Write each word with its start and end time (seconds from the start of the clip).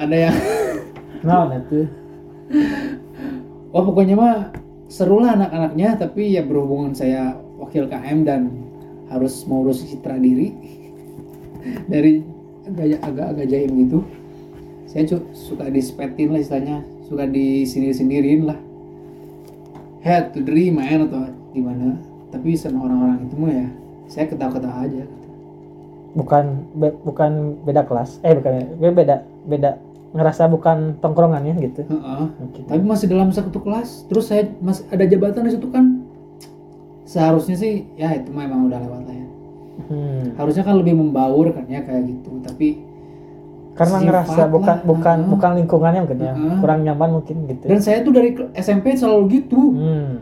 ada 0.00 0.16
yang 0.16 0.36
Nah, 1.20 1.52
itu. 1.52 1.84
oh 3.70 3.82
pokoknya 3.84 4.16
mah 4.16 4.36
seru 4.88 5.20
lah 5.20 5.36
anak-anaknya 5.36 6.00
tapi 6.00 6.32
ya 6.32 6.42
berhubungan 6.42 6.96
saya 6.96 7.36
wakil 7.60 7.84
KM 7.86 8.24
dan 8.24 8.48
harus 9.12 9.44
mengurus 9.44 9.84
citra 9.84 10.16
diri 10.16 10.56
dari 11.92 12.24
agak 12.64 13.04
agak-agak 13.04 13.46
jaim 13.46 13.70
gitu 13.84 14.00
saya 14.88 15.06
suka 15.36 15.68
dispetin 15.68 16.32
lah 16.32 16.40
istilahnya 16.40 16.82
suka 17.06 17.28
di 17.28 17.62
sini 17.62 17.92
sindirin 17.92 18.48
lah 18.48 18.58
head 20.00 20.32
to 20.32 20.40
dream 20.40 20.80
main 20.80 21.04
atau 21.04 21.28
gimana 21.52 22.00
tapi 22.32 22.56
sama 22.56 22.88
orang-orang 22.88 23.28
itu 23.28 23.34
mah 23.36 23.52
ya 23.52 23.68
saya 24.08 24.24
ketawa-ketawa 24.26 24.88
aja 24.88 25.04
Bukan 26.10 26.66
be- 26.74 26.98
bukan 27.06 27.54
beda 27.62 27.86
kelas. 27.86 28.18
Eh, 28.26 28.34
bukan 28.34 28.66
ya. 28.82 28.90
beda 28.90 29.16
beda 29.46 29.70
ngerasa 30.10 30.46
bukan 30.46 30.98
tongkrongannya 30.98 31.54
gitu. 31.60 31.86
Heeh. 31.86 32.24
Gitu. 32.50 32.66
tapi 32.66 32.82
masih 32.82 33.06
dalam 33.06 33.30
satu 33.30 33.56
kelas 33.56 34.04
terus 34.06 34.26
saya 34.26 34.50
masih 34.58 34.82
ada 34.88 35.04
jabatan 35.04 35.42
di 35.44 35.52
situ 35.52 35.68
kan 35.68 36.02
seharusnya 37.04 37.54
sih 37.54 37.86
ya 37.94 38.10
itu 38.12 38.30
mah 38.30 38.44
emang 38.44 38.66
udah 38.66 38.78
lewat 38.78 39.02
lah 39.04 39.14
ya 39.14 39.26
Hmm. 39.80 40.36
harusnya 40.36 40.60
kan 40.60 40.76
lebih 40.76 40.92
membaur 40.92 41.50
kan 41.50 41.64
ya 41.64 41.80
kayak 41.80 42.04
gitu 42.06 42.30
tapi 42.40 42.84
Karena 43.72 43.96
ngerasa 43.98 44.44
lah, 44.44 44.48
bukan 44.48 44.76
bukan 44.84 45.16
heeh. 45.16 45.30
bukan 45.30 45.50
lingkungannya 45.56 46.00
mungkin 46.04 46.20
ya. 46.20 46.34
Heeh. 46.36 46.56
Kurang 46.60 46.80
nyaman 46.84 47.10
mungkin 47.12 47.36
gitu. 47.48 47.64
dan 47.64 47.78
saya 47.80 47.98
tuh 48.00 48.12
dari 48.12 48.30
SMP 48.52 48.92
selalu 48.92 49.40
gitu 49.40 49.60
Hmm. 49.72 50.20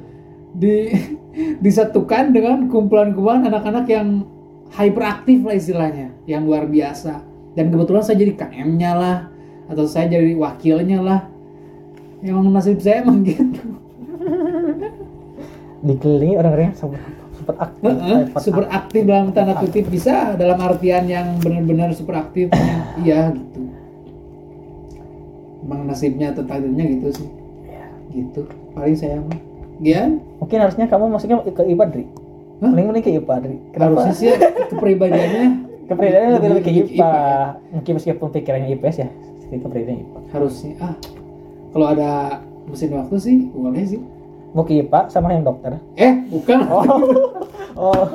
di 0.54 0.88
disatukan 1.64 2.30
dengan 2.30 2.64
kumpulan-kumpulan 2.66 3.40
anak-anak 3.42 3.84
yang 3.86 4.24
hyperaktif 4.70 5.42
lah 5.42 5.54
istilahnya 5.54 6.12
yang 6.24 6.44
luar 6.44 6.64
biasa 6.64 7.24
dan 7.52 7.68
kebetulan 7.68 8.00
saya 8.00 8.16
jadi 8.16 8.32
KM-nya 8.36 8.92
lah 8.94 9.16
atau 9.68 9.84
saya 9.84 10.08
jadi 10.08 10.34
wakilnya 10.34 10.98
lah. 11.04 11.20
Emang 12.24 12.50
nasib 12.50 12.82
saya 12.82 13.04
emang 13.04 13.22
gitu. 13.22 13.62
Dikelilingi 15.84 16.34
orang-orang 16.34 16.74
yang 16.74 16.76
super, 16.76 17.00
super 17.38 17.54
aktif. 17.62 17.86
Heeh, 17.86 18.18
hyper 18.26 18.40
super 18.42 18.64
aktif 18.66 19.02
dalam 19.06 19.30
tanda 19.30 19.54
kutip 19.62 19.86
bisa 19.86 20.34
dalam 20.34 20.58
artian 20.58 21.06
yang 21.06 21.38
benar-benar 21.38 21.94
super 21.94 22.18
aktif. 22.18 22.50
Iya 22.98 23.30
gitu. 23.30 23.62
Emang 25.62 25.86
nasibnya 25.86 26.34
atau 26.34 26.42
takdirnya 26.42 26.98
gitu 26.98 27.14
sih. 27.14 27.28
Gitu. 28.10 28.42
Paling 28.74 28.98
saya 28.98 29.22
mah. 29.22 29.38
Gian 29.78 30.18
Mungkin 30.42 30.58
harusnya 30.58 30.90
kamu 30.90 31.14
masuknya 31.14 31.38
ke 31.46 31.62
IPA, 31.62 31.84
Dri. 31.94 32.04
Hah? 32.58 32.70
Mending 32.74 32.86
mending 32.90 33.04
ke 33.06 33.10
IPA, 33.14 33.34
Dri. 33.38 33.56
Kenapa? 33.70 34.02
harusnya 34.02 34.14
sih 34.18 34.28
kepribadiannya? 34.74 35.46
Kepribadiannya 35.88 36.30
lebih 36.42 36.48
lebih 36.50 36.62
ke 36.66 36.70
IPA. 36.74 36.86
IPA, 36.98 37.12
Mungkin 37.78 37.92
meskipun 37.94 38.28
pikirannya 38.34 38.68
IPS 38.74 38.96
ya, 38.98 39.08
tapi 39.48 39.58
kepribadiannya 39.58 40.04
IPA. 40.04 40.20
harusnya 40.30 40.72
ah 40.78 40.94
kalau 41.72 41.86
ada 41.88 42.10
mesin 42.68 42.92
waktu 42.92 43.16
sih 43.16 43.36
boleh 43.48 43.84
sih 43.84 44.00
Mau 44.48 44.64
ke 44.64 44.80
IPA 44.80 45.12
sama 45.12 45.32
yang 45.32 45.44
dokter. 45.44 45.76
eh 45.94 46.24
bukan 46.28 46.58
Oh. 46.68 46.84
oh. 47.84 48.06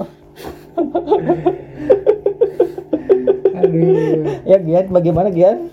aduh 3.53 4.41
Ya 4.43 4.57
Gian, 4.57 4.85
bagaimana 4.89 5.29
Gian? 5.29 5.69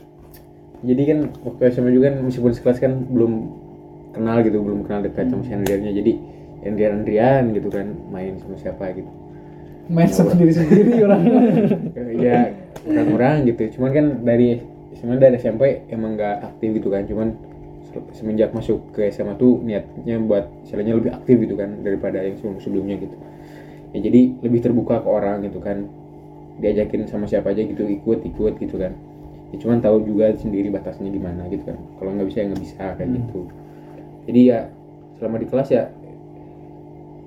jadi 0.80 1.02
kan 1.06 1.18
waktu 1.44 1.60
SMA 1.70 1.92
juga 1.92 2.08
kan 2.08 2.24
meskipun 2.24 2.52
sekelas 2.52 2.80
kan 2.80 3.04
belum 3.04 3.52
kenal 4.12 4.40
gitu 4.40 4.64
belum 4.64 4.88
kenal 4.88 5.04
dekat 5.04 5.28
sama 5.28 5.44
si 5.44 5.52
Andriannya 5.52 5.92
jadi 5.92 6.12
Andrian 6.60 6.92
Andrian 6.98 7.44
gitu 7.52 7.68
kan 7.68 7.92
main 8.08 8.40
sama 8.40 8.56
siapa 8.56 8.88
gitu 8.92 9.08
main 9.92 10.08
sama 10.08 10.32
diri 10.32 10.56
sendiri 10.56 11.04
orang 11.04 11.20
ya 12.16 12.56
orang-orang 12.84 13.34
gitu 13.48 13.76
cuman 13.76 13.90
kan 13.92 14.06
dari 14.24 14.64
sebenarnya 14.96 15.22
dari 15.30 15.36
SMP 15.38 15.62
emang 15.90 16.18
nggak 16.18 16.36
aktif 16.44 16.68
gitu 16.78 16.88
kan 16.90 17.02
cuman 17.06 17.28
se- 17.90 18.06
semenjak 18.16 18.50
masuk 18.54 18.80
ke 18.94 19.10
SMA 19.10 19.34
tuh 19.38 19.62
niatnya 19.62 20.18
buat 20.22 20.50
istilahnya 20.66 20.94
lebih 20.98 21.10
aktif 21.14 21.36
gitu 21.42 21.54
kan 21.58 21.80
daripada 21.82 22.22
yang 22.22 22.36
sebelum 22.38 22.58
sebelumnya 22.62 22.96
gitu. 22.98 23.16
Ya 23.94 23.98
jadi 24.06 24.20
lebih 24.42 24.60
terbuka 24.62 25.02
ke 25.02 25.08
orang 25.10 25.42
gitu 25.46 25.58
kan 25.58 25.86
diajakin 26.60 27.08
sama 27.08 27.24
siapa 27.26 27.50
aja 27.54 27.64
gitu 27.64 27.86
ikut 27.88 28.22
ikut 28.26 28.54
gitu 28.60 28.76
kan. 28.78 28.92
Ya 29.50 29.56
cuman 29.58 29.82
tahu 29.82 30.06
juga 30.06 30.30
sendiri 30.38 30.70
batasnya 30.70 31.10
di 31.10 31.18
mana 31.18 31.46
gitu 31.50 31.66
kan 31.66 31.78
kalau 31.98 32.14
nggak 32.14 32.28
bisa 32.30 32.38
ya 32.42 32.46
nggak 32.50 32.62
bisa 32.62 32.84
kayak 32.98 33.08
Hmm. 33.10 33.18
gitu. 33.18 33.40
Jadi 34.30 34.40
ya 34.46 34.58
selama 35.18 35.36
di 35.42 35.46
kelas 35.48 35.68
ya 35.74 35.82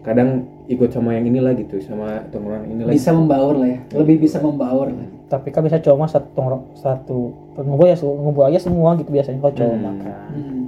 kadang 0.03 0.29
ikut 0.65 0.89
sama 0.89 1.15
yang 1.15 1.25
inilah 1.25 1.55
gitu 1.55 1.79
sama 1.79 2.27
tongkrongan 2.27 2.67
inilah 2.69 2.91
bisa 2.91 3.09
membaur 3.09 3.55
lah 3.55 3.69
ya 3.69 3.79
lebih 3.93 4.19
bisa 4.19 4.37
membaur 4.37 4.87
lah 4.87 5.07
Tapi 5.25 5.49
kan 5.49 5.59
bisa 5.59 5.79
cuma 5.79 6.05
satu 6.05 6.29
tongkrong- 6.31 6.67
satu 6.75 7.33
ngumpul 7.55 7.87
ya 7.87 7.97
ngumpul 7.97 8.43
aja 8.43 8.59
semua 8.59 8.93
gitu 8.93 9.09
biasanya 9.09 9.39
kalau 9.39 9.53
cuma 9.55 9.73
Hmm. 9.89 9.99
kan. 9.99 10.29
Hmm. 10.29 10.65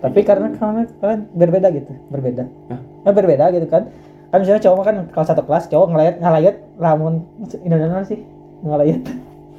Tapi 0.00 0.20
karena 0.22 0.48
kalian 0.50 0.86
kalian 0.96 1.20
berbeda 1.30 1.68
gitu, 1.70 1.92
berbeda. 2.08 2.44
Hah? 2.66 2.80
Eh, 2.80 3.12
berbeda 3.12 3.44
gitu 3.50 3.66
kan. 3.68 3.92
Kan 4.28 4.38
misalnya 4.40 4.58
cowok 4.60 4.82
kan 4.82 4.96
kalau 5.10 5.26
satu 5.28 5.42
kelas 5.42 5.68
cowok 5.68 5.86
ngelayat 5.88 6.14
ngalayat 6.18 6.56
lamun 6.76 7.20
Indonesia 7.60 8.00
sih 8.06 8.24
ngalayat 8.62 9.02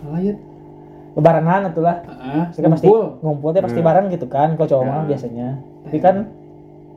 Alayat. 0.04 0.38
bebarengan 1.14 1.62
itulah. 1.70 1.96
Ah, 2.04 2.50
Maksudnya 2.50 2.70
pasti 2.72 2.88
ngumpul. 2.88 3.04
ngumpulnya 3.22 3.62
pasti 3.62 3.80
Hmm. 3.80 3.88
bareng 3.88 4.06
gitu 4.10 4.26
kan 4.26 4.50
kalau 4.54 4.68
cowok 4.68 4.84
mah 4.84 4.98
Hmm. 4.98 5.08
biasanya. 5.08 5.48
Tapi 5.84 5.98
kan 6.00 6.16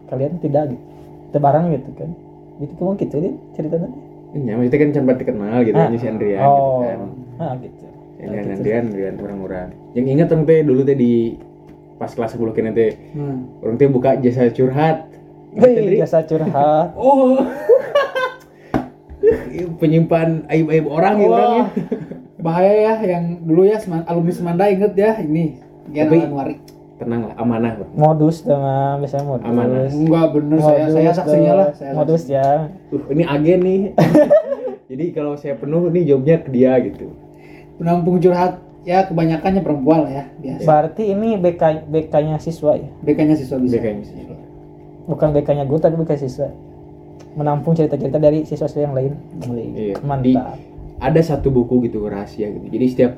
kalian 0.06 0.32
tidak 0.38 0.64
gitu. 0.72 0.84
Tidak 1.36 1.44
bareng 1.44 1.68
gitu 1.68 1.90
kan. 1.92 2.10
Gitu 2.56 2.72
kamu 2.72 2.92
gitu 2.96 3.14
dia 3.20 3.32
ceritanya. 3.52 3.88
Ya, 4.32 4.52
maksudnya 4.56 4.80
kan 4.80 4.88
sempat 4.90 5.16
kenal 5.20 5.60
gitu 5.60 5.76
Ah, 5.76 5.86
ini 5.86 5.96
si 5.96 6.06
Andrian 6.08 6.40
oh. 6.40 6.56
gitu 6.56 6.80
kan. 6.80 6.98
Ah 7.36 7.52
gitu. 7.60 7.84
Andrian, 8.16 8.32
gitu. 8.40 8.52
Andrian, 8.56 8.82
Andrian 8.88 9.14
orang-orang. 9.20 9.68
Yang 9.92 10.06
ingat 10.10 10.26
orang 10.32 10.44
teh 10.44 10.58
dulu 10.64 10.80
teh 10.80 10.96
di 10.96 11.12
pas 11.96 12.08
kelas 12.08 12.32
10 12.32 12.52
kena 12.52 12.72
teh 12.72 12.96
Hmm. 13.12 13.60
orang 13.60 13.76
teh 13.76 13.84
buka 13.86 14.16
jasa 14.16 14.48
curhat. 14.48 15.12
Wih, 15.52 16.00
jasa 16.00 16.24
curhat. 16.24 16.96
Oh, 17.00 17.36
penyimpan 19.76 20.48
aib-aib 20.48 20.86
orang 20.86 21.14
ya 21.18 21.26
Wah. 21.26 21.36
orangnya. 21.36 21.64
bahaya 22.36 22.72
ya 22.72 22.94
yang 23.06 23.24
dulu 23.42 23.66
ya 23.66 23.76
alumni 24.06 24.30
Semanda 24.30 24.64
inget 24.70 24.92
ya 24.94 25.18
ini 25.18 25.58
Gian 25.90 26.08
Tapi- 26.08 26.24
Anwari. 26.24 26.54
Tenang 26.96 27.20
lah, 27.22 27.34
amanah. 27.36 27.72
Bro. 27.76 27.86
modus 27.92 28.40
dengan 28.40 28.96
biasanya 28.98 29.24
modus 29.26 29.44
Amanah. 29.44 29.84
Enggak 29.86 30.26
bener 30.32 30.58
saya 30.58 30.84
saya 30.86 30.88
Modus, 31.04 31.16
saksinya 31.18 31.52
lah. 31.52 31.66
tuh. 31.66 31.76
Saya 31.76 31.92
modus 31.92 32.20
saksinya. 32.22 32.40
ya 32.40 32.48
Uh, 32.88 33.02
ini 33.10 33.22
agen 33.22 33.58
nih. 33.60 33.80
Jadi 34.90 35.04
kalau 35.10 35.32
saya 35.34 35.54
penuh 35.54 35.82
nih 35.86 36.02
jawabnya 36.06 36.36
ke 36.38 36.48
dia 36.48 36.72
gitu. 36.80 37.12
Penampung 37.76 38.16
curhat 38.16 38.56
ya 38.82 39.02
kebanyakannya 39.02 39.60
perempuan 39.60 39.98
lah 40.00 40.12
ya 40.12 40.24
biasa. 40.38 40.62
berarti 40.62 41.02
ini 41.06 41.34
BK 41.34 41.62
BK 41.84 42.12
nya 42.22 42.38
siswa 42.38 42.72
ya 42.72 42.86
BK-nya 43.02 43.34
siswa 43.34 43.58
bisa. 43.58 43.76
BK-nya 43.76 44.04
siswa. 44.06 44.36
bukan 45.04 45.28
BK 45.34 45.48
nya 45.52 45.64
guru 45.66 45.82
tapi 45.82 45.98
BK 45.98 46.12
siswa 46.16 46.54
menampung 47.34 47.74
cerita-cerita 47.74 48.16
dari 48.16 48.46
siswa-siswa 48.46 48.80
yang 48.80 48.94
lain 48.94 49.12
Iya. 49.74 49.98
mantap 50.00 50.54
Ada 50.96 51.20
satu 51.20 51.50
buku 51.50 51.84
gitu 51.84 52.06
rahasia 52.06 52.46
gitu. 52.48 52.62
Jadi 52.70 52.86
setiap 52.88 53.12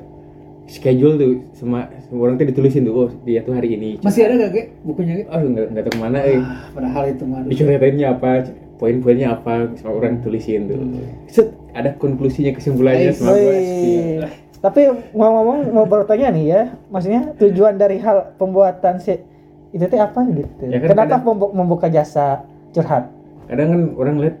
schedule 0.69 1.15
tuh 1.15 1.29
sama, 1.51 1.89
semua 1.99 2.23
orang 2.23 2.37
tuh 2.37 2.45
ditulisin 2.45 2.81
tuh 2.83 2.93
oh 2.95 3.09
dia 3.21 3.41
tuh 3.41 3.51
hari 3.51 3.73
ini. 3.73 3.97
Masih 3.99 4.21
ada 4.23 4.37
gak, 4.39 4.49
Ge? 4.51 4.63
Bukunya, 4.81 5.13
Ge? 5.15 5.23
Oh 5.27 5.39
enggak 5.39 5.65
enggak 5.67 5.83
tahu 5.83 5.93
ke 5.93 5.99
mana 5.99 6.19
eh. 6.21 6.37
Ah, 6.37 6.69
padahal 6.71 7.03
itu 7.09 7.23
mah. 7.23 7.37
aduh. 7.39 7.49
dicuritainnya 7.49 8.07
apa 8.11 8.29
poin-poinnya 8.77 9.27
apa 9.33 9.53
sama 9.75 9.91
orang 9.93 10.21
tulisin 10.21 10.61
tuh 10.65 10.79
set 11.25 11.51
ada 11.71 11.91
konklusinya 11.93 12.53
kesimpulannya 12.53 13.11
sama 13.11 13.33
gue 13.33 14.23
tapi 14.57 14.79
ngomong-ngomong 15.11 15.59
mau 15.69 15.83
bertanya 15.83 16.27
nih 16.29 16.45
ya 16.45 16.61
maksudnya 16.87 17.35
tujuan 17.35 17.75
dari 17.75 17.95
hal 17.97 18.35
pembuatan 18.35 18.95
si 18.97 19.19
itu 19.69 19.83
teh 19.83 19.97
apa 19.97 20.23
gitu 20.25 20.63
Ya 20.63 20.79
kan 20.79 20.87
kenapa 20.89 21.03
kadang- 21.13 21.25
membu- 21.25 21.51
membuka 21.51 21.87
jasa 21.87 22.43
curhat 22.69 23.11
kadang 23.45 23.67
kan 23.67 23.81
orang 23.95 24.15
lihat 24.17 24.35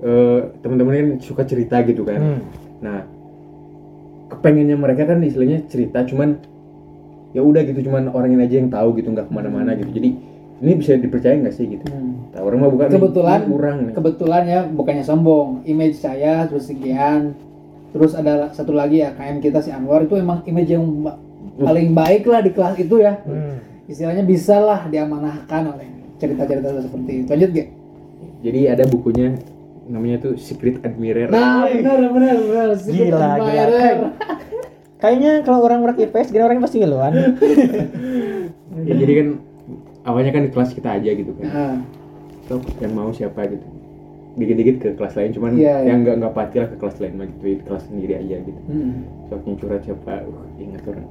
eh, 0.00 0.38
teman-teman 0.58 0.92
kan 0.92 1.08
suka 1.20 1.42
cerita 1.44 1.78
gitu 1.82 2.02
kan 2.02 2.18
Hmm. 2.18 2.40
nah 2.80 2.98
kepengennya 4.40 4.74
mereka 4.74 5.04
kan 5.04 5.20
istilahnya 5.20 5.68
cerita 5.68 6.00
cuman 6.02 6.40
ya 7.30 7.40
udah 7.40 7.60
gitu 7.62 7.84
cuman 7.84 8.08
orang 8.08 8.32
ini 8.32 8.42
aja 8.42 8.56
yang 8.56 8.68
tahu 8.68 8.96
gitu 8.96 9.08
nggak 9.08 9.28
ke 9.28 9.32
mana-mana 9.32 9.76
gitu 9.76 9.92
jadi 9.92 10.08
ini 10.58 10.72
bisa 10.74 10.96
dipercaya 10.96 11.36
nggak 11.36 11.52
sih 11.52 11.68
gitu 11.68 11.84
Hmm. 11.86 12.32
nah, 12.32 12.40
orang 12.40 12.58
mah 12.58 12.70
bukan 12.70 12.86
Kebetulan- 12.90 13.42
ini 13.42 13.50
kurang 13.50 13.76
nih 13.82 13.92
Kebetulan 13.92 14.42
ya 14.44 14.60
bukannya 14.64 15.02
sombong, 15.02 15.48
image 15.64 15.96
saya 15.96 16.44
terus 16.46 16.66
sekian. 16.66 17.36
Terus 17.90 18.14
ada 18.14 18.48
satu 18.50 18.70
lagi 18.70 18.98
ya 18.98 19.10
KM 19.10 19.40
kita 19.40 19.58
si 19.58 19.68
Anwar 19.68 20.00
itu 20.00 20.14
emang 20.14 20.40
image 20.44 20.70
yang 20.70 20.84
ba- 21.00 21.18
paling 21.58 21.90
baik 21.90 22.22
lah 22.24 22.38
di 22.38 22.50
kelas 22.50 22.78
itu 22.78 22.96
ya. 22.96 23.18
Hmm. 23.20 23.58
Istilahnya 23.84 24.22
bisa 24.22 24.56
lah 24.56 24.86
diamanahkan 24.86 25.62
oleh 25.68 25.86
cerita-cerita 26.16 26.70
seperti 26.78 27.12
itu. 27.18 27.28
Lanjut 27.28 27.50
Ge. 27.52 27.64
jadi 28.40 28.60
ada 28.70 28.84
bukunya 28.86 29.36
namanya 29.90 30.16
tuh 30.22 30.32
Secret 30.38 30.78
Admirer 30.86 31.26
Nah, 31.28 31.66
benar 31.66 31.98
benar 32.14 32.36
benar. 32.38 32.68
Secret 32.78 33.10
Gila, 33.10 33.26
Admirer. 33.36 33.68
gila. 33.98 34.10
kayaknya 35.00 35.32
kalau 35.42 35.58
orang 35.64 35.80
orang 35.82 35.96
IPS 35.98 36.28
gini 36.30 36.44
orangnya 36.44 36.62
pasti 36.62 36.76
ngiluan 36.78 37.12
ya, 38.88 38.94
jadi 38.94 39.12
kan 39.16 39.28
awalnya 40.04 40.30
kan 40.30 40.42
di 40.44 40.50
kelas 40.52 40.70
kita 40.72 41.00
aja 41.00 41.10
gitu 41.10 41.32
kan 41.40 41.48
Tuh, 42.44 42.60
yang 42.82 42.92
mau 42.92 43.08
siapa 43.08 43.46
gitu 43.46 43.64
dikit-dikit 44.36 44.76
ke 44.78 44.88
kelas 44.94 45.14
lain 45.18 45.30
cuman 45.34 45.50
Iya, 45.58 45.74
iya. 45.82 45.88
yang 45.90 46.06
nggak 46.06 46.16
nggak 46.22 46.34
pasti 46.34 46.56
lah 46.62 46.68
ke 46.70 46.76
kelas 46.78 46.96
lain 47.02 47.12
mah 47.18 47.26
gitu 47.26 47.42
di 47.42 47.54
kelas 47.66 47.82
sendiri 47.88 48.14
aja 48.14 48.36
gitu 48.44 48.60
hmm. 48.68 48.92
soalnya 49.26 49.52
curhat 49.58 49.82
siapa 49.82 50.12
uh 50.22 50.44
ingat 50.60 50.82
orang 50.86 51.06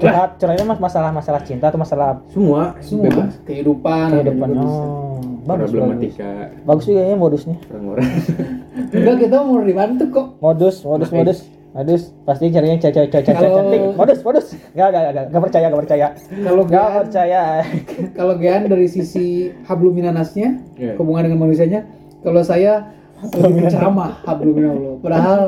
curhat 0.00 0.30
curhatnya 0.40 0.64
mas 0.66 0.80
masalah 0.82 1.10
masalah 1.14 1.40
cinta 1.46 1.70
atau 1.70 1.78
masalah 1.78 2.18
semua 2.32 2.74
semua 2.82 3.04
bebas. 3.12 3.34
kehidupan 3.46 4.08
kehidupan 4.10 4.48
oh 4.58 5.13
bagus 5.44 5.68
bagus 5.68 5.70
problematika 5.70 6.28
bagus 6.64 6.84
juga 6.84 7.02
ya 7.02 7.14
modusnya. 7.14 7.56
Orang-orang 7.68 8.08
enggak 8.96 9.16
kita 9.20 9.36
mau 9.38 9.60
dibantu 9.60 10.04
kok. 10.10 10.26
Modus 10.40 10.76
modus 10.82 11.08
Makanya. 11.08 11.20
modus. 11.20 11.38
Modus 11.74 12.02
pasti 12.22 12.44
carinya 12.48 12.78
cewek 12.78 13.10
cewek 13.10 13.24
cewek 13.26 13.50
cantik 13.50 13.80
modus 13.92 14.18
modus. 14.22 14.46
Nggak 14.72 14.88
nggak 14.88 15.02
nggak 15.10 15.24
nggak 15.28 15.42
percaya 15.42 15.64
nggak 15.66 15.82
percaya. 15.82 16.06
Kalau 16.30 16.62
nggak 16.62 16.84
Gian 16.86 17.02
percaya. 17.02 17.42
kalau 18.18 18.34
Gian 18.38 18.60
dari 18.66 18.86
sisi 18.86 19.26
habluminanasnya 19.66 20.48
Iya. 20.78 20.94
hubungan 20.96 21.26
dengan 21.26 21.40
manusianya 21.42 21.82
kalau 22.22 22.40
saya 22.40 22.94
lebih 23.24 23.66
ceramah 23.66 24.20
habluminallah 24.22 25.00
padahal 25.00 25.40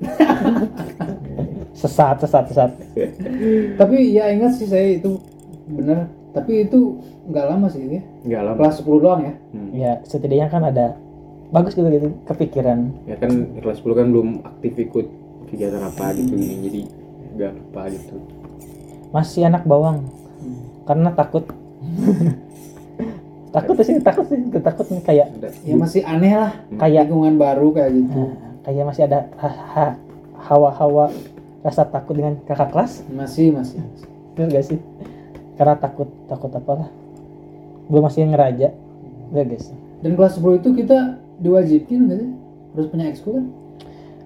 sesat 1.72 2.16
sesat 2.20 2.44
sesat. 2.52 2.70
Tapi 3.76 3.96
ya 4.12 4.28
ingat 4.32 4.60
sih 4.60 4.68
saya 4.68 5.00
itu 5.00 5.16
benar. 5.66 6.08
Tapi 6.30 6.68
itu 6.68 7.00
nggak 7.30 7.46
lama 7.46 7.66
sih 7.66 7.80
ya 7.80 8.02
nggak 8.26 8.42
lama. 8.42 8.56
Kelas 8.58 8.74
10 8.78 8.98
doang 8.98 9.20
ya? 9.22 9.34
Hmm. 9.50 9.70
ya 9.72 9.92
setidaknya 10.02 10.48
kan 10.48 10.62
ada 10.64 10.86
bagus 11.50 11.72
gitu 11.72 11.86
gitu 11.86 12.10
kepikiran. 12.26 12.90
Ya 13.06 13.14
kan 13.14 13.30
kelas 13.56 13.78
10 13.78 13.94
kan 13.94 14.06
belum 14.08 14.28
aktif 14.44 14.72
ikut 14.76 15.06
kegiatan 15.46 15.80
apa 15.80 16.14
gitu 16.14 16.32
gini 16.32 16.54
jadi 16.60 16.80
nggak 17.32 17.50
lupa 17.54 17.82
gitu. 17.88 18.16
Masih 19.10 19.46
anak 19.46 19.62
bawang. 19.64 20.06
Karena 20.84 21.10
takut. 21.10 21.46
Takut 23.50 23.74
sih 23.82 23.98
takut 23.98 24.30
sih 24.30 24.38
takut 24.62 24.86
nih 24.86 25.02
kayak 25.02 25.26
ya 25.66 25.74
masih 25.74 26.06
aneh 26.06 26.38
lah 26.38 26.54
kayak 26.78 27.10
lingkungan 27.10 27.34
baru 27.34 27.74
kayak 27.74 27.98
gitu. 27.98 28.30
Nah, 28.30 28.54
kayak 28.62 28.84
masih 28.86 29.02
ada 29.10 29.26
ha- 29.42 29.60
ha- 29.74 29.96
hawa-hawa 30.46 31.10
rasa 31.60 31.82
takut 31.82 32.14
dengan 32.14 32.38
kakak 32.46 32.70
kelas. 32.70 33.02
Masih 33.10 33.50
masih 33.50 33.82
bener 34.38 34.54
gak 34.54 34.70
sih? 34.70 34.78
Karena 35.58 35.74
takut 35.74 36.06
takut 36.30 36.46
apalah 36.54 36.86
belum 37.90 38.02
masih 38.06 38.24
ngeraja. 38.30 38.72
Bener 39.34 39.46
guys. 39.50 39.68
Dan 40.00 40.16
kelas 40.16 40.38
10 40.38 40.62
itu 40.62 40.68
kita 40.72 40.98
diwajibkan 41.42 42.00
nggak 42.06 42.18
sih? 42.22 42.30
Harus 42.70 42.86
punya 42.88 43.04
ekskul 43.10 43.32
kan? 43.36 43.46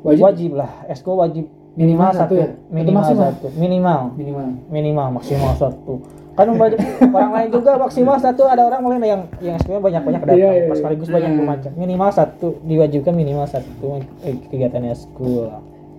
Wajib, 0.04 0.22
wajib, 0.22 0.50
lah. 0.52 0.70
Esko 0.86 1.16
wajib. 1.16 1.48
Minimal 1.74 2.06
Minimal 2.06 2.10
satu, 2.12 2.20
satu. 2.22 2.34
Ya? 2.38 2.48
minimal 2.70 2.84
Atau 2.84 2.94
maksimal? 3.00 3.26
satu. 3.26 3.46
Minimal. 3.56 4.00
Minimal. 4.14 4.46
Minimal 4.70 5.06
maksimal 5.18 5.52
satu. 5.58 5.94
Kan 6.34 6.46
banyak 6.54 6.78
orang 7.16 7.32
lain 7.34 7.48
juga 7.50 7.70
maksimal 7.80 8.16
satu. 8.20 8.42
Ada 8.46 8.62
orang 8.62 8.80
mulai 8.84 8.98
yang 9.02 9.22
yang 9.42 9.56
sebenarnya 9.58 9.82
banyak 9.82 10.02
banyak 10.06 10.20
Iya, 10.28 10.36
iya, 10.36 10.46
pas 10.70 10.76
iya. 10.76 10.78
sekaligus 10.78 11.08
banyak 11.10 11.30
bermacam 11.34 11.72
minimal 11.74 12.10
satu. 12.14 12.48
Diwajibkan 12.62 13.14
minimal 13.16 13.46
satu. 13.50 13.98
Eh, 14.22 14.38
kegiatan 14.52 14.86
eskul 14.92 15.50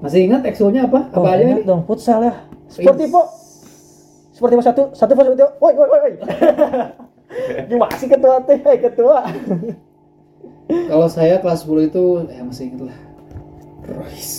masih 0.04 0.28
ingat 0.28 0.44
ekskulnya 0.44 0.92
apa? 0.92 1.08
Apa 1.10 1.24
oh, 1.24 1.26
aja 1.26 1.44
ingat 1.44 1.64
nih 1.64 1.68
dong 1.68 1.82
futsal 1.88 2.20
ya. 2.22 2.34
Sportivo 2.68 3.22
sportivo 4.36 4.62
satu 4.62 4.92
satu 4.92 5.12
sportivo 5.16 5.48
woi 5.64 5.74
woi 5.80 5.88
woi 5.88 6.00
woi 6.04 6.14
gimana 7.70 7.94
sih 7.98 8.10
ketua 8.10 8.42
teh 8.44 8.60
ketua. 8.80 9.26
Kalau 10.66 11.08
saya 11.08 11.40
kelas 11.40 11.62
10 11.66 11.90
itu 11.94 12.04
ya 12.26 12.42
masih 12.42 12.74
ingat 12.74 12.82
lah. 12.90 12.98
Rohis. 13.86 14.34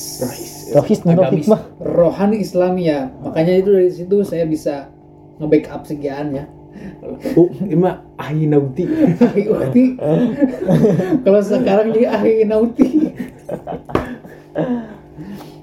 Rohis. 0.74 1.00
Nurul 1.06 1.22
Agamis. 1.22 1.46
hikmah. 1.46 1.62
Rohani 1.78 2.36
Islami 2.42 2.90
ya 2.90 3.14
makanya 3.22 3.54
itu 3.54 3.70
dari 3.70 3.90
situ 3.94 4.26
saya 4.26 4.42
bisa 4.42 4.90
nge-backup 5.38 5.86
sekian 5.86 6.34
ya. 6.34 6.44
Oh 7.38 7.48
ini 7.62 7.78
mah 7.78 8.02
ahli 8.18 8.50
nauti. 8.50 8.84
Kalau 11.24 11.40
sekarang 11.40 11.94
jadi 11.94 12.10
ahli 12.10 12.44
nauti. 12.44 13.14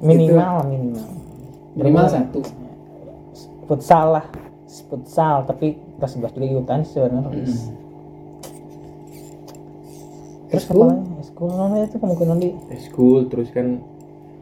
Minimal. 0.01 0.67
Minimal 0.67 1.13
minimal. 1.75 2.07
satu. 2.07 2.41
Futsal 3.67 4.19
lah. 4.19 4.25
Futsal 4.89 5.45
tapi 5.45 5.77
kelas 6.03 6.19
11 6.19 6.35
juga 6.35 6.47
ikutan 6.51 6.79
sebenarnya 6.83 7.21
Rohis. 7.31 7.71
terus 10.51 10.67
Eskul? 10.67 10.83
apa 10.83 10.91
lagi 10.91 11.11
eskul 11.23 11.47
nona 11.47 11.75
itu 11.87 11.95
kemungkinan 11.95 12.37
di 12.43 12.49
school 12.83 13.19
terus 13.31 13.47
kan 13.55 13.79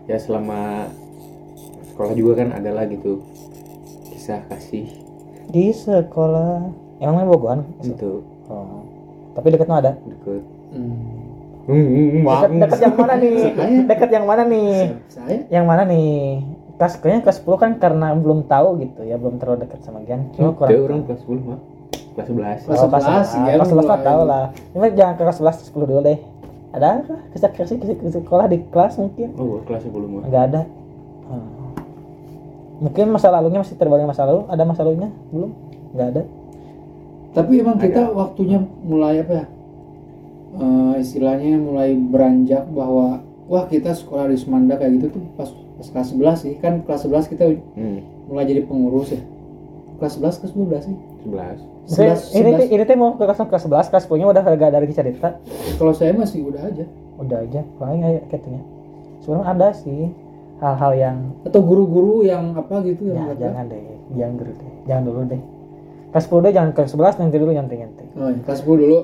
ya 0.09 0.17
selama 0.17 0.89
sekolah 1.93 2.17
juga 2.17 2.41
kan 2.41 2.57
adalah 2.57 2.89
gitu 2.89 3.21
kisah 4.09 4.41
kasih. 4.49 4.89
Di 5.53 5.69
sekolah. 5.69 6.65
Emang 6.97 7.21
main 7.21 7.29
bogohan 7.29 7.61
itu. 7.85 8.25
Oh. 8.49 8.83
tapi 9.31 9.53
deket 9.53 9.69
mah 9.69 9.79
ada? 9.79 9.95
Deket. 10.01 10.43
Hmm. 10.75 11.21
Hmm, 11.69 12.25
dekat 12.25 12.49
dekat 12.57 12.79
yang 12.83 12.95
mana 12.97 13.13
nih? 13.15 13.37
Dekat 13.85 14.09
yang 14.11 14.25
mana 14.25 14.43
nih? 14.49 14.71
Saya? 15.07 15.39
Yang 15.47 15.65
mana 15.69 15.83
nih 15.87 16.11
kelas 16.81 16.97
kayaknya 16.97 17.21
kelas 17.21 17.37
10 17.45 17.61
kan 17.61 17.71
karena 17.77 18.17
belum 18.17 18.49
tahu 18.49 18.81
gitu 18.81 19.05
ya 19.05 19.21
belum 19.21 19.37
terlalu 19.37 19.69
dekat 19.69 19.85
sama 19.85 20.01
Gian 20.01 20.33
cuma 20.33 20.49
Ada 20.49 20.57
kurang 20.57 20.81
orang 20.81 21.01
kelas 21.05 21.21
10 21.29 21.45
mah 21.45 21.59
kelas 22.17 22.27
11 22.33 22.65
Kelas 22.65 22.79
Oh, 22.81 22.89
kelas 22.89 23.05
11, 23.05 23.37
11 23.37 23.45
ya, 23.45 23.53
kelas 23.53 23.69
11 23.69 23.77
mulai. 23.77 24.01
tahu 24.01 24.21
lah. 24.25 24.45
Cuma 24.73 24.85
jangan 24.89 25.13
ke 25.13 25.21
kelas 25.21 25.37
11 25.37 25.69
10 25.69 25.89
dulu 25.93 26.01
deh. 26.01 26.19
Ada 26.73 26.89
kisah 27.37 27.49
kisah 27.53 27.75
kisah 27.77 28.21
sekolah 28.25 28.45
di 28.49 28.57
kelas 28.73 28.93
mungkin. 28.97 29.29
Oh 29.37 29.61
kelas 29.61 29.83
10 29.85 29.93
mah 30.09 30.25
nggak 30.25 30.43
ada. 30.49 30.61
Hmm. 31.29 31.49
mungkin 32.81 33.13
masa 33.13 33.29
lalunya 33.29 33.61
masih 33.61 33.77
terbaring 33.77 34.09
masa 34.09 34.25
lalu. 34.25 34.49
Ada 34.49 34.63
masa 34.65 34.81
lalunya? 34.81 35.13
Belum? 35.29 35.53
Nggak 35.93 36.07
ada. 36.17 36.21
Tapi 37.37 37.53
emang 37.61 37.77
kita 37.77 38.09
waktunya 38.09 38.57
mulai 38.81 39.21
apa 39.21 39.33
ya? 39.37 39.45
Eh, 40.51 40.93
istilahnya 40.99 41.61
mulai 41.61 41.93
beranjak 41.93 42.65
bahwa 42.73 43.21
wah 43.45 43.63
kita 43.69 43.93
sekolah 43.93 44.27
di 44.27 44.35
Semanda 44.35 44.75
kayak 44.75 44.97
gitu 44.97 45.07
tuh 45.15 45.23
pas 45.37 45.47
pas 45.81 45.89
kelas 45.89 46.07
11 46.13 46.45
sih 46.45 46.53
kan 46.61 46.85
kelas 46.85 47.09
11 47.09 47.31
kita 47.33 47.43
hmm, 47.49 48.29
mulai 48.29 48.45
jadi 48.45 48.61
pengurus 48.63 49.17
ya. 49.17 49.21
Kelas 49.97 50.21
11 50.21 50.41
kelas 50.45 50.53
12 50.53 50.85
sih. 50.85 50.95
11 51.25 51.57
Saya- 51.89 52.13
11, 52.13 52.37
ini 52.37 52.49
11. 52.69 52.73
ini 52.77 52.83
teh 52.85 52.93
mau 52.93 53.17
ke 53.17 53.25
kelas 53.25 53.41
kelas 53.41 53.63
11 53.65 53.89
kelas 53.89 54.03
10 54.05 54.21
nya 54.21 54.27
udah 54.29 54.43
agak 54.45 54.69
dari 54.69 54.85
cerita 54.93 55.29
kalau 55.81 55.93
saya 55.97 56.13
masih 56.13 56.45
udah 56.45 56.61
aja. 56.61 56.85
Udah 57.17 57.37
aja 57.41 57.61
paling 57.77 58.01
aja 58.01 58.21
katanya 58.29 58.61
sebenarnya 59.21 59.45
ada 59.53 59.67
sih 59.73 60.09
hal-hal 60.57 60.91
yang 60.93 61.17
atau 61.41 61.61
guru-guru 61.61 62.21
yang 62.21 62.53
apa 62.53 62.81
gitu 62.85 63.09
ya, 63.09 63.17
yang 63.17 63.27
kata- 63.33 63.41
jangan 63.41 63.63
deh 63.65 63.81
jangan 64.13 64.33
dulu 64.37 64.51
deh 64.53 64.71
jangan 64.85 65.03
dulu 65.05 65.19
deh. 65.25 65.41
Kelas 66.11 66.25
10 66.29 66.45
deh 66.45 66.51
jangan 66.53 66.71
kelas 66.77 66.89
11 66.93 67.21
nanti 67.21 67.35
dulu 67.41 67.51
nyantai 67.53 67.77
nyantai 67.81 68.05
oh, 68.17 68.29
ya, 68.29 68.39
kelas 68.45 68.59
10 68.61 68.81
dulu. 68.85 68.97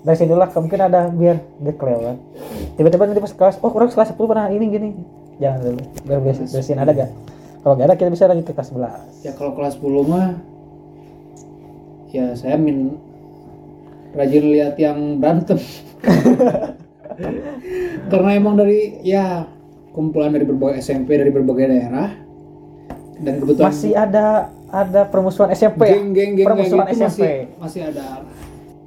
Dari 0.00 0.16
sini 0.16 0.28
dulu 0.32 0.40
lah 0.40 0.48
mungkin 0.48 0.80
ada 0.80 1.00
biar 1.12 1.36
dia 1.60 1.72
kelewat. 1.76 2.16
Tiba-tiba 2.74 3.02
nanti 3.04 3.20
pas 3.20 3.32
kelas 3.36 3.54
oh 3.60 3.70
kurang 3.70 3.90
kelas 3.92 4.08
10 4.12 4.18
pernah 4.18 4.46
ini 4.48 4.64
gini 4.66 4.88
jangan 5.40 5.58
dulu 5.64 5.82
biar 6.04 6.20
bersihin 6.22 6.78
ada 6.78 6.92
gak 6.92 7.10
kalau 7.64 7.74
gak 7.76 7.88
ada 7.88 7.96
kita 7.96 8.10
bisa 8.12 8.28
lanjut 8.28 8.46
ke 8.46 8.52
kelas 8.52 8.70
11 8.76 9.26
ya 9.26 9.32
kalau 9.34 9.52
kelas 9.56 9.74
10 9.80 10.04
mah 10.04 10.28
ya 12.10 12.34
saya 12.34 12.58
min 12.58 12.98
rajin 14.14 14.44
lihat 14.50 14.74
yang 14.78 15.22
berantem. 15.22 15.58
Karena 18.10 18.30
emang 18.34 18.58
dari 18.58 18.98
ya 19.06 19.46
kumpulan 19.94 20.34
dari 20.34 20.46
berbagai 20.46 20.82
SMP 20.82 21.18
dari 21.18 21.30
berbagai 21.30 21.66
daerah 21.66 22.10
dan 23.20 23.34
kebetulan 23.42 23.70
masih 23.70 23.92
ada 23.94 24.50
ada 24.70 25.02
permusuhan 25.10 25.50
SMP 25.52 25.82
ya? 25.82 25.98
geng 25.98 26.14
geng 26.14 26.32
geng 26.38 26.46
permusuhan 26.46 26.86
gitu 26.88 26.96
SMP 26.96 27.06
masih 27.06 27.34
masih 27.60 27.80
ada. 27.92 28.06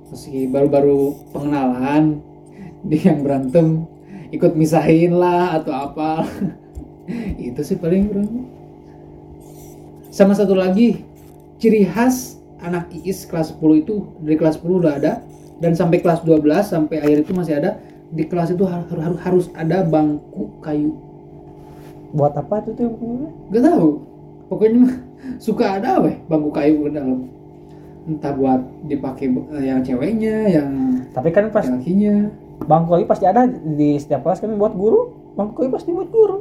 Masih 0.09 0.39
baru-baru 0.49 1.13
pengenalan 1.31 2.03
dia 2.83 3.13
yang 3.13 3.19
berantem 3.23 3.87
ikut 4.33 4.57
misahin 4.57 5.13
lah 5.13 5.61
atau 5.61 5.71
apa 5.71 6.25
itu 7.37 7.61
sih 7.61 7.77
paling 7.77 8.09
kurang 8.09 8.49
sama 10.09 10.33
satu 10.33 10.57
lagi 10.57 11.05
ciri 11.61 11.85
khas 11.85 12.41
anak 12.63 12.89
IIS 12.89 13.29
kelas 13.29 13.53
10 13.55 13.83
itu 13.85 14.09
dari 14.25 14.35
kelas 14.39 14.57
10 14.57 14.81
udah 14.81 14.93
ada 14.97 15.13
dan 15.61 15.77
sampai 15.77 16.01
kelas 16.01 16.25
12 16.25 16.43
sampai 16.65 16.97
akhir 16.97 17.29
itu 17.29 17.31
masih 17.37 17.61
ada 17.61 17.77
di 18.13 18.25
kelas 18.25 18.53
itu 18.53 18.65
harus 18.65 18.89
harus, 18.89 19.19
harus 19.21 19.45
ada 19.53 19.85
bangku 19.85 20.49
kayu 20.61 20.97
buat 22.13 22.33
apa 22.37 22.61
tuh 22.61 22.73
tuh 22.77 22.89
Gak 23.49 23.65
tahu. 23.65 23.89
Pokoknya 24.47 24.85
suka 25.45 25.81
ada 25.81 25.99
weh 25.99 26.15
bangku 26.29 26.53
kayu 26.53 26.87
ke 26.87 26.89
dalam. 26.93 27.27
Entah 28.05 28.31
buat 28.37 28.61
dipakai 28.85 29.27
eh, 29.57 29.63
yang 29.73 29.81
ceweknya, 29.81 30.35
yang 30.47 30.69
tapi 31.11 31.33
kan 31.33 31.49
pas 31.49 31.65
lakinya. 31.65 32.29
Bangku 32.65 32.89
kayu 32.97 33.05
pasti 33.07 33.25
ada 33.27 33.47
di 33.49 33.99
setiap 33.99 34.23
kelas 34.25 34.39
kan 34.43 34.51
buat 34.55 34.73
guru 34.73 35.13
bangku 35.35 35.53
kayu 35.63 35.69
pasti 35.71 35.89
buat 35.91 36.09
guru 36.09 36.37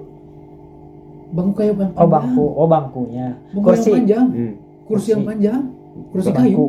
Bangku 1.32 1.64
kayu 1.64 1.72
yang 1.72 1.96
oh 1.96 2.08
bangku 2.12 2.44
oh 2.44 2.68
bangkunya 2.68 3.40
Bangku 3.56 3.64
kursi 3.72 3.88
yang 3.88 4.04
panjang. 4.04 4.26
hmm, 4.28 4.52
Kursi, 4.84 5.08
yang 5.08 5.20
Kursi. 5.24 5.30
panjang. 5.32 5.60
Kursi 6.12 6.28
Bangku. 6.28 6.40
kayu. 6.44 6.64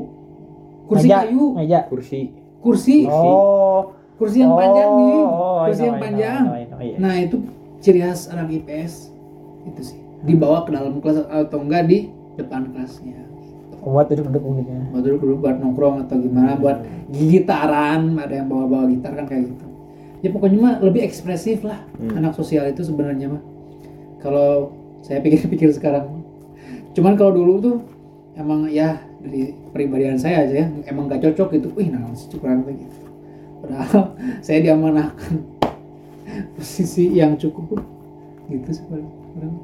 Kursi 0.87 1.07
meja 1.07 1.17
kayu. 1.19 1.43
meja 1.51 1.79
kursi 1.91 2.21
Kursi. 2.63 2.97
oh 3.11 3.91
Kursi 4.15 4.39
yang 4.39 4.55
panjang 4.55 4.87
nih. 4.87 5.19
oh, 5.19 5.67
Kursi 5.67 5.81
know, 5.83 5.87
yang 5.89 5.97
know, 5.97 6.05
panjang. 6.05 6.39
I 6.39 6.47
know, 6.47 6.55
I 6.55 6.65
know, 6.69 6.79
iya. 6.79 6.95
Nah, 7.01 7.13
itu 7.17 7.37
ciri 7.83 7.99
khas 7.99 8.31
anak 8.31 8.47
IPS. 8.55 9.11
Itu 9.67 9.81
sih. 9.83 9.99
Dibawa 10.23 10.63
ke 10.63 10.71
dalam 10.71 11.01
kelas 11.03 11.27
atau 11.27 11.59
enggak 11.59 11.91
di 11.91 12.07
depan 12.39 12.71
kelasnya. 12.71 13.19
Buat 13.91 14.07
duduk-duduk 14.07 14.63
gitu 14.63 14.71
ya. 14.71 14.83
buat 14.95 15.03
dulu 15.03 15.35
buat 15.43 15.55
nongkrong 15.59 16.07
atau 16.07 16.15
gimana 16.15 16.55
buat 16.55 16.79
gitaran 17.11 18.15
ada 18.15 18.33
yang 18.33 18.47
bawa 18.47 18.65
bawa 18.69 18.85
gitar 18.87 19.11
kan 19.17 19.27
kayak 19.27 19.51
gitu. 19.51 19.65
Ya 20.23 20.31
pokoknya 20.31 20.57
mah 20.59 20.75
lebih 20.79 21.03
ekspresif 21.03 21.67
lah. 21.67 21.83
Hmm. 21.99 22.15
anak 22.15 22.33
sosial 22.39 22.63
itu 22.71 22.79
sebenarnya 22.79 23.27
mah. 23.27 23.43
Kalau 24.23 24.71
saya 25.03 25.19
pikir-pikir 25.19 25.67
sekarang. 25.75 26.23
Cuman 26.95 27.19
kalau 27.19 27.35
dulu 27.35 27.53
tuh 27.59 27.77
emang 28.39 28.71
ya 28.71 29.03
dari 29.19 29.51
pribadian 29.75 30.15
saya 30.15 30.47
aja 30.47 30.63
ya 30.63 30.67
emang 30.87 31.11
gak 31.11 31.27
cocok 31.27 31.59
gitu. 31.59 31.67
Wih 31.75 31.91
nah 31.91 32.07
si 32.15 32.31
kurang 32.39 32.63
gitu. 32.63 33.03
Padahal 33.59 34.15
saya 34.45 34.63
diamanahkan 34.63 35.43
posisi 36.55 37.19
yang 37.19 37.35
cukup 37.35 37.83
gitu 38.47 38.69
Kurang. 38.87 39.55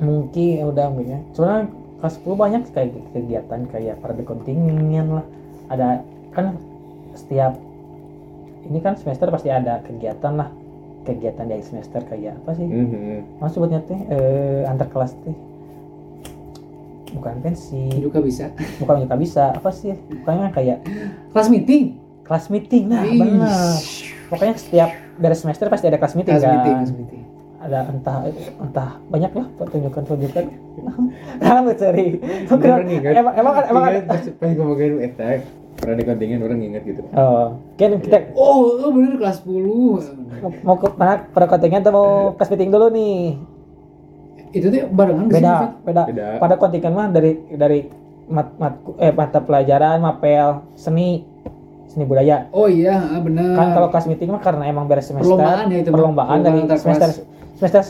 mungkin 0.00 0.48
ya 0.60 0.64
udah 0.68 0.84
ambil 0.92 1.06
ya. 1.16 1.20
Soalnya 1.32 1.79
kelas 2.00 2.18
10 2.20 2.34
banyak 2.34 2.62
kayak 2.72 2.88
kegiatan 3.12 3.60
kayak 3.68 3.94
pada 4.00 4.22
kontingen 4.24 5.06
lah. 5.20 5.26
Ada 5.70 6.02
kan 6.34 6.56
setiap 7.14 7.54
ini 8.66 8.78
kan 8.80 8.96
semester 8.96 9.28
pasti 9.28 9.48
ada 9.52 9.84
kegiatan 9.84 10.32
lah. 10.34 10.48
Kegiatan 11.00 11.48
di 11.48 11.52
akhir 11.56 11.66
semester 11.68 12.00
kayak 12.04 12.40
apa 12.44 12.50
sih? 12.56 12.66
Mhm. 12.66 13.40
Mas 13.40 13.52
sebutnya 13.56 13.80
teh 13.84 13.96
eh, 13.96 14.68
antar 14.68 14.88
kelas 14.88 15.16
teh. 15.24 15.36
Bukan 17.10 17.42
pensi. 17.42 17.90
Juga 18.00 18.22
bisa. 18.22 18.52
Bukan 18.80 19.04
kita 19.04 19.16
bisa 19.16 19.44
apa 19.56 19.70
sih? 19.72 19.96
Bukannya 19.96 20.52
kayak 20.52 20.78
kelas 21.32 21.48
meeting? 21.48 21.96
Kelas 22.24 22.46
meeting 22.46 22.86
nah 22.86 23.02
Ih, 23.02 23.18
benar 23.18 23.74
pokoknya 24.30 24.54
setiap 24.56 24.90
dari 25.18 25.34
semester 25.34 25.66
pasti 25.66 25.90
ada 25.90 25.98
kelas 25.98 26.14
meeting 26.14 26.38
kelas 26.38 26.46
kan. 26.46 26.94
meeting 26.94 27.22
ada 27.60 27.78
entah 27.92 28.24
entah 28.56 28.90
banyak 29.12 29.32
lah 29.36 29.46
pertunjukan 29.60 30.02
pertunjukan. 30.08 30.44
Nah 31.40 31.60
ingat, 32.88 33.12
emang 33.20 33.34
emang 33.36 33.52
kan- 33.52 33.68
emang 33.68 33.84
ada. 33.84 34.00
pas, 34.08 34.24
ngomongin 34.56 34.92
eta 35.04 35.44
pernah 35.76 35.94
di 35.96 36.04
kontingen 36.04 36.40
orang 36.40 36.60
ingat 36.60 36.82
gitu. 36.88 37.04
Oh 37.12 37.56
kan 37.76 38.00
kita 38.00 38.32
oh, 38.32 38.80
oh 38.80 38.90
bener 38.92 39.20
kelas 39.20 39.44
10 39.44 40.64
mau- 40.64 40.80
ke 40.80 40.88
mana? 40.96 41.28
Pada 41.32 41.46
kontingen 41.48 41.80
atau 41.84 41.92
mau 41.92 42.08
kelas 42.36 42.48
meeting 42.52 42.72
dulu 42.72 42.86
nih? 42.92 43.20
Itu 44.56 44.66
tuh 44.72 44.80
barengan 44.88 45.26
beda 45.28 45.54
beda. 45.84 46.02
Beda. 46.08 46.26
pada 46.40 46.54
kontingen 46.56 46.92
mah 46.96 47.08
dari 47.12 47.32
dari 47.52 47.80
mat, 48.30 48.56
mat 48.56 48.74
eh 48.96 49.12
mata 49.12 49.38
pelajaran 49.44 50.00
mapel 50.00 50.64
seni 50.80 51.28
seni 51.90 52.06
budaya. 52.06 52.48
Oh 52.56 52.70
iya 52.70 52.96
ah, 52.96 53.20
bener. 53.20 53.52
Kan 53.52 53.74
kalau 53.76 53.88
kelas 53.92 54.06
meeting 54.08 54.30
mah 54.32 54.40
karena 54.40 54.64
emang 54.70 54.86
beres 54.86 55.10
semester 55.10 55.26
Perlombaan 55.26 55.66
ya 55.68 55.76
itu, 55.82 55.90
Bang. 55.90 55.96
perlombaan 55.98 56.38
dari 56.40 56.60
Perlombaan 56.62 56.96
antar 56.96 57.10
semester 57.60 57.82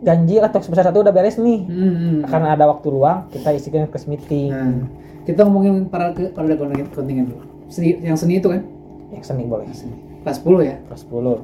ganjil 0.00 0.42
atau 0.44 0.58
semester 0.58 0.82
satu 0.84 1.00
udah 1.00 1.14
beres 1.14 1.38
nih 1.38 1.62
Hmm, 1.62 1.94
hmm. 1.94 2.18
karena 2.26 2.48
ada 2.52 2.66
waktu 2.66 2.86
luang 2.88 3.30
kita 3.30 3.48
isikan 3.52 3.86
kelas 3.86 4.04
meeting 4.04 4.50
Nah, 4.50 4.90
kita 5.22 5.46
ngomongin 5.46 5.86
para 5.86 6.10
ke 6.10 6.28
para 6.28 6.48
kontingen, 6.50 6.90
kontingen 6.90 7.24
dulu. 7.26 7.44
Seni, 7.68 7.94
yang 8.00 8.16
seni 8.16 8.36
itu 8.36 8.48
kan? 8.48 8.66
yang 9.08 9.22
seni 9.22 9.42
boleh 9.44 9.68
Seni. 9.70 9.94
Kelas 10.20 10.38
10 10.38 10.58
ya. 10.64 10.76
kelas 10.82 11.02
10 11.04 11.38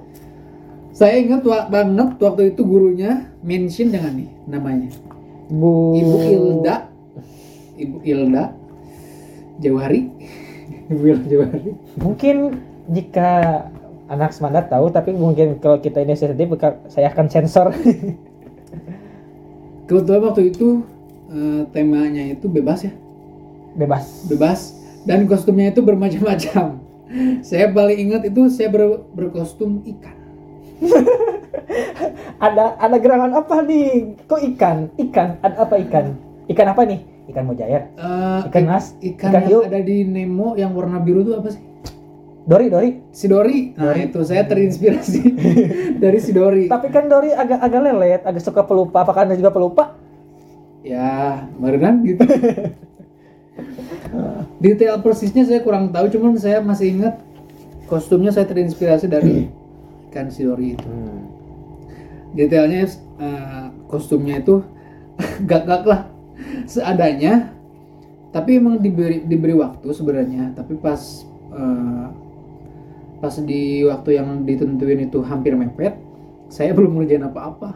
Saya 0.91 1.15
ingat 1.17 1.43
wa- 1.43 1.67
banget 1.67 2.17
waktu 2.17 2.51
itu 2.51 2.63
gurunya 2.63 3.31
mention 3.41 3.89
jangan 3.89 4.17
nih 4.17 4.31
namanya. 4.45 4.89
Bu 5.47 5.93
Ibu 5.95 6.17
Ilda. 6.25 6.77
Ibu 7.77 7.97
Ilda 8.03 8.45
Jawari. 9.59 10.01
Ibu 10.91 11.03
Ilda 11.05 11.27
Jawari. 11.27 11.71
mungkin 11.97 12.37
jika 12.89 13.31
anak 14.07 14.31
semangat 14.31 14.69
tahu 14.69 14.89
tapi 14.89 15.11
mungkin 15.11 15.59
kalau 15.59 15.79
kita 15.79 16.01
ini 16.01 16.15
sensitif 16.15 16.47
saya 16.87 17.11
akan 17.11 17.27
sensor 17.27 17.71
Kebetulan 19.87 20.23
waktu 20.25 20.51
itu 20.51 20.83
eh, 21.31 21.63
temanya 21.71 22.23
itu 22.27 22.51
bebas 22.51 22.83
ya, 22.83 22.93
bebas 23.75 24.27
bebas 24.27 24.75
dan 25.07 25.31
kostumnya 25.31 25.71
itu 25.71 25.79
bermacam-macam. 25.79 26.83
Saya 27.47 27.71
paling 27.71 28.03
ingat 28.03 28.27
itu 28.27 28.51
saya 28.51 28.67
ber- 28.67 29.07
berkostum 29.15 29.79
ikan. 29.87 30.17
ada 32.43 32.75
ada 32.77 32.97
gerangan 32.99 33.33
apa 33.33 33.63
nih 33.63 34.19
kok 34.27 34.43
ikan 34.55 34.91
ikan 34.99 35.39
ada 35.41 35.65
apa 35.65 35.79
ikan 35.81 36.19
ikan 36.51 36.67
apa 36.69 36.83
nih 36.85 37.01
ikan 37.31 37.45
mujair 37.47 37.83
Eh, 37.95 38.41
Ikan 38.51 38.65
mas? 38.67 38.93
ikan, 38.99 39.31
Ikan 39.31 39.33
yang 39.33 39.47
hiu? 39.49 39.59
ada 39.63 39.81
di 39.81 40.03
Nemo 40.03 40.53
yang 40.55 40.75
warna 40.75 40.99
biru 40.99 41.23
itu 41.23 41.33
apa 41.33 41.49
sih? 41.49 41.63
Dori 42.47 42.71
Dori 42.71 42.91
Si 43.11 43.27
Dori. 43.27 43.75
Nah, 43.75 43.91
Dori. 43.91 44.07
itu 44.07 44.21
saya 44.23 44.47
terinspirasi 44.47 45.21
dari 46.03 46.19
si 46.23 46.31
Dori. 46.31 46.71
tapi 46.71 46.95
kan 46.95 47.11
Dori 47.11 47.35
agak 47.35 47.59
agak 47.59 47.81
lelet 47.83 48.23
agak 48.23 48.43
suka 48.43 48.63
pelupa 48.63 49.03
apakah 49.03 49.27
anda 49.27 49.35
juga 49.35 49.51
pelupa 49.51 49.99
Ya, 50.87 51.43
barengan 51.59 51.99
gitu. 52.07 52.23
Detail 54.63 55.03
persisnya 55.03 55.43
saya 55.43 55.59
kurang 55.59 55.91
tahu, 55.91 56.07
cuman 56.15 56.39
saya 56.39 56.63
masih 56.63 56.95
ingat 56.95 57.19
kostumnya 57.91 58.31
saya 58.31 58.47
terinspirasi 58.47 59.11
dari 59.11 59.51
ikan 60.09 60.31
si 60.31 60.47
Dori 60.47 60.79
itu. 60.79 60.91
Detailnya 62.39 62.87
eh, 63.19 63.67
kostumnya 63.91 64.39
itu 64.39 64.63
gak-gak 65.51 65.83
lah 65.91 66.07
seadanya. 66.71 67.51
Tapi 68.31 68.63
emang 68.63 68.79
diberi 68.79 69.27
diberi 69.27 69.59
waktu 69.59 69.91
sebenarnya, 69.91 70.55
tapi 70.55 70.79
pas 70.79 71.27
eh, 71.51 72.07
pas 73.21 73.35
di 73.41 73.85
waktu 73.85 74.21
yang 74.21 74.45
ditentuin 74.45 75.09
itu 75.09 75.25
hampir 75.25 75.57
mepet, 75.57 75.97
saya 76.53 76.77
belum 76.77 77.01
ngerjain 77.01 77.27
apa-apa. 77.27 77.75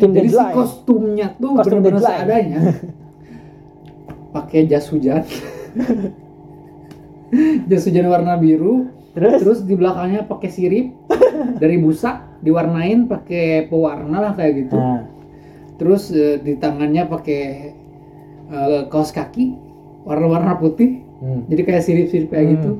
tim 0.00 0.10
Jadi 0.12 0.28
si 0.34 0.44
kostumnya 0.56 1.36
tuh 1.38 1.56
Kostum 1.60 1.80
benar-benar 1.80 2.02
seadanya. 2.02 2.60
Pakai 4.34 4.68
jas 4.68 4.88
hujan. 4.90 5.22
jas 7.70 7.82
hujan 7.86 8.06
warna 8.10 8.36
biru, 8.36 8.90
terus 9.16 9.34
terus 9.40 9.58
di 9.64 9.74
belakangnya 9.74 10.28
pakai 10.28 10.50
sirip 10.52 10.86
dari 11.62 11.80
busa 11.80 12.22
diwarnain 12.44 13.08
pakai 13.08 13.66
pewarna 13.70 14.20
lah 14.20 14.32
kayak 14.36 14.52
gitu. 14.66 14.76
nah, 14.76 15.08
Terus 15.76 16.12
eh, 16.12 16.36
di 16.40 16.56
tangannya 16.60 17.08
pakai 17.08 17.42
eh, 18.52 18.82
kaos 18.92 19.10
kaki 19.12 19.56
warna-warna 20.04 20.60
putih. 20.60 21.00
hmm. 21.24 21.48
Jadi 21.48 21.62
kayak 21.64 21.82
sirip-sirip 21.82 22.28
kayak 22.28 22.46
gitu. 22.56 22.70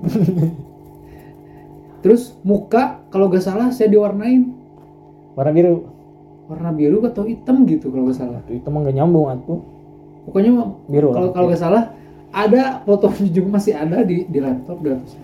Terus 2.06 2.38
muka 2.46 3.02
kalau 3.10 3.26
gak 3.26 3.42
salah 3.42 3.74
saya 3.74 3.90
diwarnain. 3.90 4.54
Warna 5.34 5.50
biru. 5.50 5.90
Warna 6.46 6.70
biru 6.70 7.02
atau 7.02 7.26
hitam 7.26 7.66
gitu 7.66 7.90
kalau 7.90 8.06
gak 8.06 8.22
salah. 8.22 8.38
itu 8.46 8.62
mah 8.70 8.86
gak 8.86 8.94
nyambung 8.94 9.26
atuh 9.34 9.58
Pokoknya 10.26 10.74
biru 10.90 11.14
kalau 11.14 11.30
kalau 11.30 11.46
nggak 11.46 11.62
salah 11.62 11.94
ada 12.34 12.82
fotonya 12.82 13.30
juga 13.38 13.62
masih 13.62 13.78
ada 13.78 14.02
di 14.02 14.26
di 14.26 14.38
laptop 14.42 14.82
saya. 14.82 15.22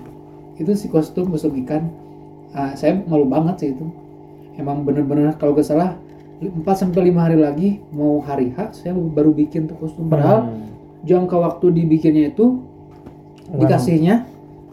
itu 0.58 0.70
si 0.78 0.86
kostum 0.86 1.26
kostum 1.30 1.54
ikan. 1.66 1.90
Ah, 2.54 2.74
saya 2.78 2.98
malu 3.06 3.26
banget 3.26 3.54
sih 3.58 3.68
itu. 3.74 3.86
Emang 4.54 4.86
bener-bener 4.86 5.34
kalau 5.38 5.58
nggak 5.58 5.66
salah 5.66 5.98
4 6.38 6.54
sampai 6.74 7.10
lima 7.10 7.26
hari 7.26 7.38
lagi 7.38 7.68
mau 7.94 8.22
hari 8.22 8.50
H 8.54 8.82
saya 8.82 8.94
baru 8.94 9.34
bikin 9.34 9.66
tuh 9.66 9.78
kostum. 9.78 10.06
Padahal 10.06 10.50
Hmm. 10.50 10.70
jangka 11.02 11.34
waktu 11.34 11.82
dibikinnya 11.82 12.30
itu 12.30 12.62
dikasihnya 13.58 14.26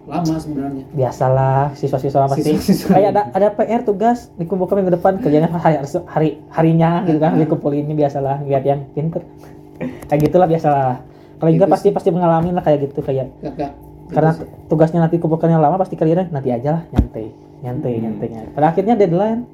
lama 0.09 0.35
sebenarnya. 0.35 0.83
Biasalah 0.89 1.73
siswa-siswa 1.73 2.27
pasti 2.27 2.41
Siswa-siswa. 2.51 2.89
kayak 2.91 3.09
ada 3.13 3.21
ada 3.31 3.47
PR 3.53 3.81
tugas 3.81 4.33
dikumpulkan 4.35 4.75
minggu 4.75 4.93
depan 4.93 5.13
kerjanya 5.17 5.47
hari 5.53 5.77
hari 6.03 6.29
harinya 6.49 7.05
gitu 7.05 7.17
kan 7.17 7.37
dikumpulin 7.37 7.85
ini 7.85 7.95
biasalah 7.95 8.41
lihat 8.43 8.63
yang 8.63 8.81
pinter. 8.91 9.21
Kayak 10.09 10.19
gitulah 10.27 10.43
biasalah. 10.45 10.99
Kalau 11.37 11.51
juga 11.53 11.65
Gitu 11.65 11.71
pasti 11.71 11.87
pasti 11.89 12.09
mengalami 12.09 12.51
lah 12.51 12.59
kayak 12.59 12.89
gitu 12.89 12.99
kayak 12.99 13.31
kakak 13.39 13.71
karena 14.09 14.31
tugasnya 14.67 14.99
nanti 14.99 15.15
kumpulkan 15.15 15.47
yang 15.47 15.61
lama 15.61 15.77
pasti 15.77 15.93
kerjanya 15.93 16.27
nanti 16.27 16.49
aja 16.49 16.69
lah 16.75 16.83
nyantai 16.89 17.29
nyantai 17.61 17.93
Hmm. 17.93 18.03
nyantainya 18.03 18.41
pada 18.51 18.65
akhirnya 18.69 18.95
deadline. 18.97 19.45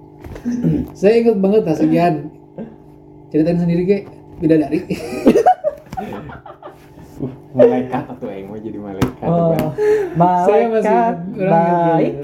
Saya 0.97 1.21
inget 1.21 1.37
banget 1.37 1.61
lah 1.61 1.75
sekian. 1.75 2.13
Ceritain 3.29 3.59
sendiri 3.59 3.83
ke 3.83 3.97
bidadari 4.35 4.79
malaikat 7.55 8.03
atau 8.11 8.27
yang 8.27 8.47
mau 8.51 8.59
jadi 8.59 8.79
malaikat 8.79 9.27
oh. 9.27 9.71
Saya 10.43 10.63
masih 10.67 10.91
malaikat 10.91 11.15
baik. 11.39 12.15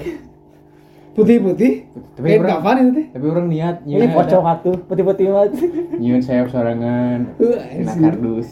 putih-putih. 1.12 1.72
Tapi 2.16 2.26
kain 2.28 2.40
orang 2.40 2.52
kapan 2.56 2.76
itu 2.80 3.02
tapi 3.12 3.26
orang 3.28 3.46
niat 3.48 3.76
ini 3.84 4.06
pocong 4.12 4.44
atuh 4.44 4.76
putih-putih 4.84 5.24
banget. 5.32 5.50
Nyiun 6.00 6.20
sayap 6.20 6.48
sorangan. 6.52 7.32
Uh, 7.40 7.56
anjir. 7.56 8.12
kardus. 8.12 8.48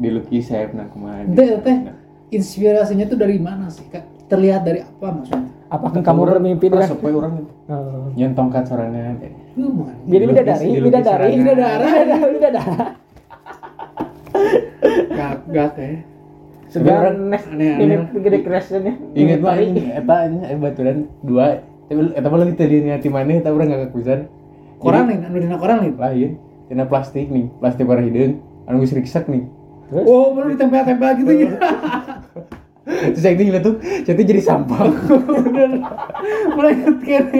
Dilukis 0.00 0.48
sayap 0.48 0.72
nak 0.72 0.88
kumaha 0.96 1.28
Teh, 1.36 1.60
teh, 1.60 1.76
inspirasinya 2.32 3.04
tuh 3.04 3.20
dari 3.20 3.36
mana 3.36 3.68
sih 3.68 3.84
kak? 3.92 4.04
Terlihat 4.32 4.64
dari 4.64 4.80
apa 4.80 5.08
maksudnya? 5.12 5.60
apakah 5.70 6.02
kamu 6.02 6.20
bermimpi 6.26 6.66
dengan 6.66 6.90
sesuai 6.90 7.14
orang 7.14 7.32
itu. 7.46 7.52
Oh. 7.70 8.10
nyiun 8.18 8.32
tongkat 8.34 8.66
sorangan. 8.66 9.22
Eh, 9.22 9.32
jadi 10.10 10.24
bidadari 10.26 10.66
bidadari. 10.82 11.26
bidadari. 11.38 11.86
Bidadari 11.86 12.32
bidadari 12.34 13.09
Gagak 15.20 15.72
ya. 15.76 15.90
Sebenarnya 16.70 17.10
aneh-aneh 17.18 17.70
ini 17.82 17.94
lah. 17.98 18.08
gede 18.14 18.38
kerasnya 18.46 18.94
ingat 19.18 19.42
mah 19.42 19.58
ini 19.58 19.90
eta 19.90 20.16
eh, 20.30 20.54
baturan 20.54 21.10
dua. 21.26 21.66
Eta 21.90 22.26
mah 22.30 22.38
lagi 22.38 22.54
tadi 22.54 22.86
niati 22.86 23.10
mana 23.10 23.42
eta 23.42 23.50
urang 23.50 23.74
gak 23.74 23.90
kepisan. 23.90 24.30
Koran 24.78 25.10
lain, 25.12 25.26
anu 25.26 25.36
dina 25.42 25.58
koran 25.58 25.82
lain. 25.82 25.98
lain 25.98 26.30
tina 26.70 26.86
plastik 26.86 27.26
nih 27.26 27.50
plastik 27.58 27.90
warna 27.90 28.06
hidung. 28.06 28.38
Anu 28.70 28.78
geus 28.86 28.94
riksak 28.94 29.26
nih. 29.26 29.50
Terus? 29.90 30.06
Oh, 30.06 30.30
baru 30.38 30.54
ditempel-tempel 30.54 31.10
gitu 31.26 31.32
ya. 31.34 31.50
terus 32.90 33.22
yang 33.22 33.36
tinggal 33.38 33.60
tuh 33.62 33.74
jadi 34.06 34.22
jadi 34.22 34.42
sampah. 34.42 34.86
Bener. 35.46 35.70
Mereka 36.54 36.86
eta 37.10 37.38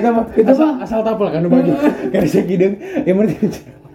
itu 0.00 0.08
mah 0.08 0.24
Itu 0.32 0.52
mah- 0.56 0.76
asal 0.82 1.00
tapel 1.04 1.28
kan 1.28 1.44
bagi 1.44 1.72
karena 2.10 2.28
saya 2.28 2.44
gideng 2.48 2.74
yang 3.04 3.16
mana 3.20 3.32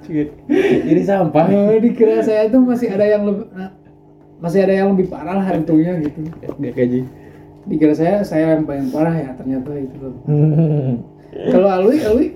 jadi 0.08 1.02
sampah. 1.06 1.46
Eh, 1.50 1.80
dikira 1.82 2.22
saya 2.26 2.50
tuh 2.50 2.62
masih 2.66 2.90
ada 2.90 3.06
yang 3.06 3.24
lebih 3.28 3.46
nah, 3.54 3.72
masih 4.42 4.60
ada 4.66 4.74
yang 4.74 4.88
lebih 4.98 5.08
parah 5.10 5.38
lah 5.38 5.46
hantunya 5.46 6.02
gitu. 6.02 6.20
Dia 6.58 6.72
kaji 6.74 7.00
dikira 7.62 7.94
saya 7.94 8.26
saya 8.26 8.58
yang 8.58 8.66
paling 8.66 8.90
parah 8.90 9.14
ya 9.14 9.30
ternyata 9.38 9.70
itu. 9.78 9.96
Loh 10.02 10.14
kalau 11.54 11.70
Alwi 11.72 11.98
Alwi 12.04 12.28